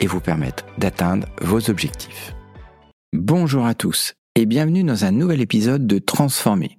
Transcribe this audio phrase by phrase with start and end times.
[0.00, 2.34] et vous permettre d'atteindre vos objectifs.
[3.12, 6.78] Bonjour à tous et bienvenue dans un nouvel épisode de Transformer.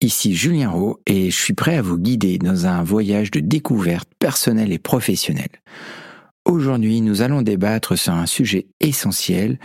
[0.00, 4.08] Ici Julien Rowe et je suis prêt à vous guider dans un voyage de découverte
[4.18, 5.60] personnelle et professionnelle.
[6.44, 9.58] Aujourd'hui, nous allons débattre sur un sujet essentiel,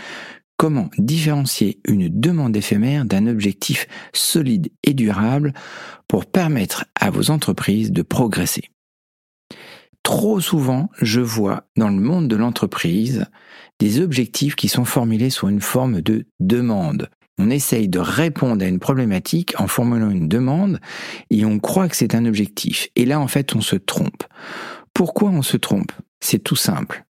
[0.55, 5.53] comment différencier une demande éphémère d'un objectif solide et durable
[6.07, 8.69] pour permettre à vos entreprises de progresser.
[10.09, 13.27] Trop souvent, je vois dans le monde de l'entreprise
[13.77, 17.11] des objectifs qui sont formulés sous une forme de demande.
[17.37, 20.79] On essaye de répondre à une problématique en formulant une demande
[21.29, 22.87] et on croit que c'est un objectif.
[22.95, 24.23] Et là, en fait, on se trompe.
[24.95, 25.91] Pourquoi on se trompe?
[26.21, 27.05] C'est tout simple.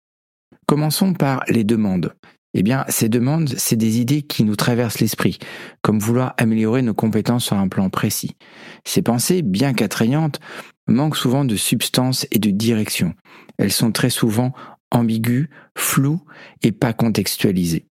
[0.67, 2.15] Commençons par les demandes.
[2.55, 5.39] Eh bien, ces demandes, c'est des idées qui nous traversent l'esprit,
[5.83, 8.37] comme vouloir améliorer nos compétences sur un plan précis.
[8.85, 10.41] Ces pensées, bien qu'attrayantes,
[10.87, 13.15] manquent souvent de substance et de direction.
[13.59, 14.53] Elles sont très souvent
[14.91, 16.21] ambiguës, floues
[16.63, 17.87] et pas contextualisées.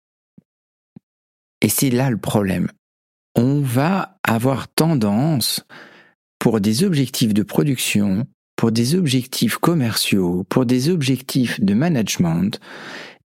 [1.61, 2.69] Et c'est là le problème.
[3.35, 5.65] On va avoir tendance,
[6.41, 8.25] pour des objectifs de production,
[8.55, 12.59] pour des objectifs commerciaux, pour des objectifs de management,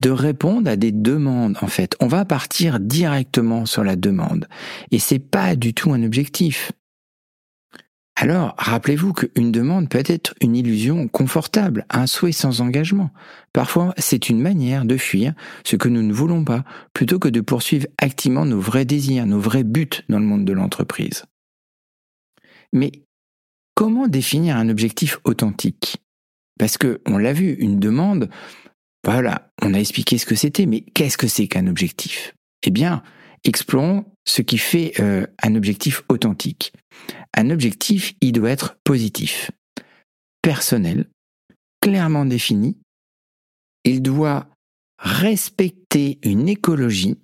[0.01, 1.97] de répondre à des demandes en fait.
[2.01, 4.49] On va partir directement sur la demande
[4.91, 6.73] et c'est pas du tout un objectif.
[8.17, 13.11] Alors, rappelez-vous qu'une demande peut être une illusion confortable, un souhait sans engagement.
[13.53, 15.35] Parfois, c'est une manière de fuir
[15.65, 19.41] ce que nous ne voulons pas, plutôt que de poursuivre activement nos vrais désirs, nos
[19.41, 21.25] vrais buts dans le monde de l'entreprise.
[22.73, 22.93] Mais
[23.75, 25.97] comment définir un objectif authentique?
[26.57, 28.31] Parce que, on l'a vu, une demande,
[29.05, 32.37] voilà, on a expliqué ce que c'était, mais qu'est-ce que c'est qu'un objectif?
[32.63, 33.03] Eh bien,
[33.45, 36.73] explorons ce qui fait euh, un objectif authentique.
[37.37, 39.51] Un objectif, il doit être positif,
[40.43, 41.09] personnel,
[41.81, 42.77] clairement défini.
[43.85, 44.49] Il doit
[44.99, 47.19] respecter une écologie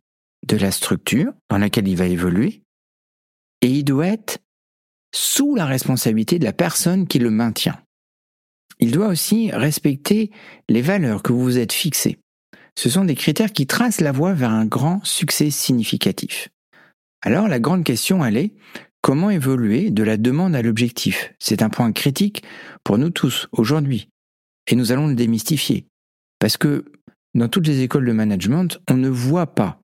[0.47, 2.63] de la structure dans laquelle il va évoluer
[3.63, 4.39] et il doit être
[5.15, 7.81] sous la responsabilité de la personne qui le maintient.
[8.79, 10.31] Il doit aussi respecter
[10.69, 12.19] les valeurs que vous vous êtes fixées.
[12.81, 16.49] Ce sont des critères qui tracent la voie vers un grand succès significatif.
[17.21, 18.55] Alors la grande question, elle est,
[19.03, 21.35] comment évoluer de la demande à l'objectif?
[21.39, 22.43] C'est un point critique
[22.83, 24.09] pour nous tous aujourd'hui.
[24.67, 25.89] Et nous allons le démystifier.
[26.39, 26.87] Parce que
[27.35, 29.83] dans toutes les écoles de management, on ne voit pas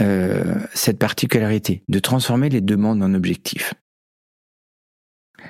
[0.00, 3.74] euh, cette particularité de transformer les demandes en objectifs.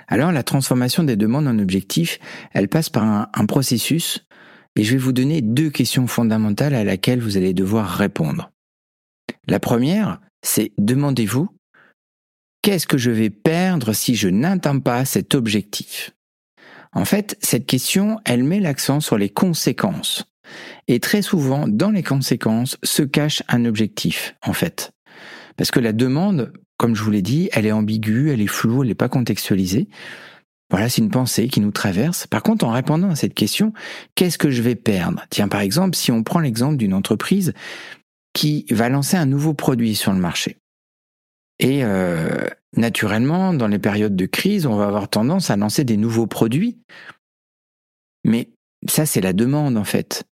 [0.09, 2.19] Alors la transformation des demandes en objectifs,
[2.53, 4.27] elle passe par un, un processus
[4.77, 8.51] et je vais vous donner deux questions fondamentales à laquelle vous allez devoir répondre.
[9.47, 11.49] La première, c'est demandez-vous
[12.65, 16.13] qu'est-ce que je vais perdre si je n'atteins pas cet objectif?
[16.95, 20.25] En fait, cette question, elle met l'accent sur les conséquences.
[20.89, 24.93] Et très souvent, dans les conséquences, se cache un objectif, en fait.
[25.57, 28.83] Parce que la demande, comme je vous l'ai dit, elle est ambiguë, elle est floue,
[28.83, 29.89] elle n'est pas contextualisée.
[30.75, 32.27] Voilà, c'est une pensée qui nous traverse.
[32.27, 33.73] Par contre, en répondant à cette question,
[34.17, 35.25] qu'est-ce que je vais perdre?
[35.31, 37.55] Tiens, par exemple, si on prend l'exemple d'une entreprise
[38.33, 40.59] qui va lancer un nouveau produit sur le marché.
[41.61, 45.97] Et euh, naturellement, dans les périodes de crise, on va avoir tendance à lancer des
[45.97, 46.81] nouveaux produits.
[48.25, 48.49] Mais
[48.89, 50.25] ça, c'est la demande, en fait.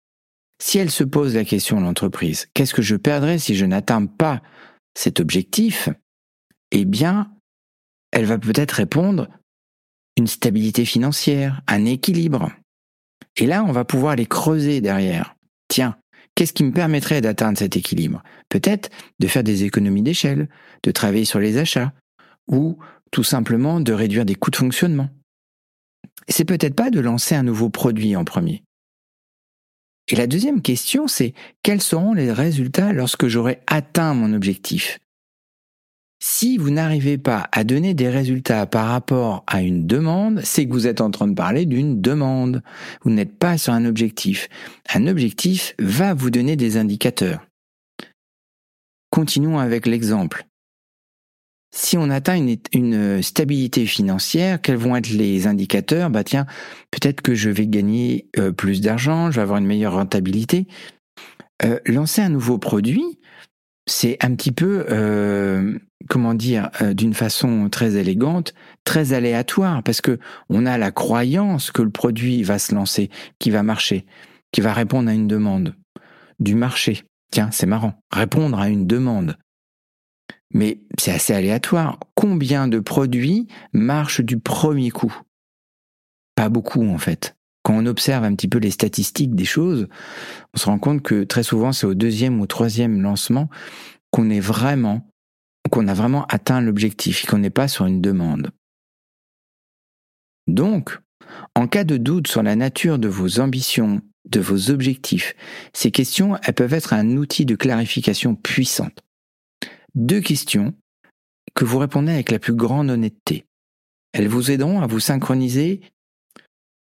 [0.60, 4.42] Si elle se pose la question, l'entreprise, qu'est-ce que je perdrai si je n'atteins pas
[4.98, 5.88] cet objectif?
[6.72, 7.30] Eh bien,
[8.10, 9.28] elle va peut-être répondre
[10.22, 12.52] une stabilité financière, un équilibre.
[13.36, 15.34] Et là, on va pouvoir les creuser derrière.
[15.66, 15.96] Tiens,
[16.36, 18.22] qu'est-ce qui me permettrait d'atteindre cet équilibre?
[18.48, 20.48] Peut-être de faire des économies d'échelle,
[20.84, 21.92] de travailler sur les achats,
[22.46, 22.78] ou
[23.10, 25.10] tout simplement de réduire des coûts de fonctionnement.
[26.28, 28.62] C'est peut-être pas de lancer un nouveau produit en premier.
[30.06, 35.00] Et la deuxième question, c'est quels seront les résultats lorsque j'aurai atteint mon objectif?
[36.24, 40.72] Si vous n'arrivez pas à donner des résultats par rapport à une demande, c'est que
[40.72, 42.62] vous êtes en train de parler d'une demande.
[43.02, 44.48] Vous n'êtes pas sur un objectif.
[44.94, 47.44] Un objectif va vous donner des indicateurs.
[49.10, 50.46] Continuons avec l'exemple.
[51.74, 52.36] Si on atteint
[52.72, 56.08] une, stabilité financière, quels vont être les indicateurs?
[56.08, 56.46] Bah tiens,
[56.92, 60.68] peut-être que je vais gagner euh, plus d'argent, je vais avoir une meilleure rentabilité.
[61.64, 63.18] Euh, lancer un nouveau produit,
[63.86, 70.00] c'est un petit peu, euh, comment dire, euh, d'une façon très élégante, très aléatoire, parce
[70.00, 70.18] que
[70.48, 74.06] on a la croyance que le produit va se lancer, qui va marcher,
[74.52, 75.74] qui va répondre à une demande
[76.38, 77.02] du marché.
[77.30, 79.36] Tiens, c'est marrant, répondre à une demande.
[80.54, 81.98] Mais c'est assez aléatoire.
[82.14, 85.14] Combien de produits marchent du premier coup?
[86.34, 87.34] Pas beaucoup en fait.
[87.62, 89.88] Quand on observe un petit peu les statistiques des choses,
[90.54, 93.48] on se rend compte que très souvent c'est au deuxième ou troisième lancement
[94.10, 95.08] qu'on est vraiment,
[95.70, 98.50] qu'on a vraiment atteint l'objectif et qu'on n'est pas sur une demande.
[100.48, 100.98] Donc,
[101.54, 105.34] en cas de doute sur la nature de vos ambitions, de vos objectifs,
[105.72, 109.02] ces questions, elles peuvent être un outil de clarification puissante.
[109.94, 110.74] Deux questions
[111.54, 113.44] que vous répondez avec la plus grande honnêteté.
[114.12, 115.80] Elles vous aideront à vous synchroniser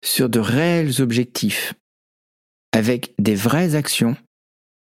[0.03, 1.73] sur de réels objectifs,
[2.71, 4.15] avec des vraies actions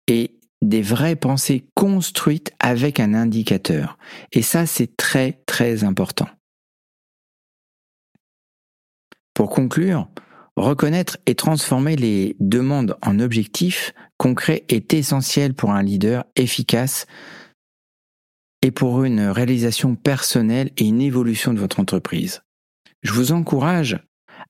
[0.08, 3.98] et des vraies pensées construites avec un indicateur.
[4.32, 6.28] Et ça, c'est très, très important.
[9.34, 10.08] Pour conclure,
[10.56, 17.06] reconnaître et transformer les demandes en objectifs concrets est essentiel pour un leader efficace
[18.62, 22.42] et pour une réalisation personnelle et une évolution de votre entreprise.
[23.04, 24.00] Je vous encourage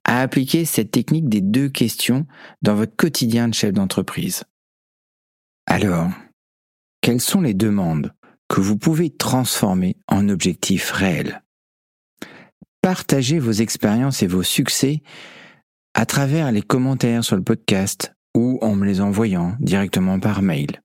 [0.06, 2.26] à appliquer cette technique des deux questions
[2.62, 4.44] dans votre quotidien de chef d'entreprise.
[5.66, 6.12] Alors,
[7.02, 8.14] quelles sont les demandes
[8.48, 11.44] que vous pouvez transformer en objectifs réels?
[12.82, 15.02] Partagez vos expériences et vos succès
[15.96, 20.82] à travers les commentaires sur le podcast ou en me les envoyant directement par mail.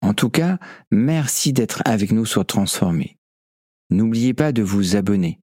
[0.00, 0.58] En tout cas,
[0.90, 3.18] merci d'être avec nous sur Transformer.
[3.90, 5.40] N'oubliez pas de vous abonner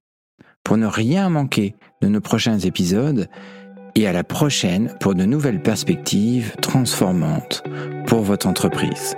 [0.64, 3.28] pour ne rien manquer de nos prochains épisodes
[3.94, 7.62] et à la prochaine pour de nouvelles perspectives transformantes
[8.06, 9.16] pour votre entreprise.